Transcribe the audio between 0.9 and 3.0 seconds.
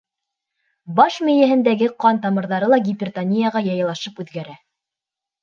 Баш мейеһендәге ҡан тамырҙары ла